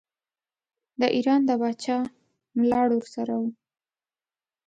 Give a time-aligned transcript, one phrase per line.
[0.99, 1.97] د ایران د پاچا
[2.57, 3.49] ملاړ ورسره وو.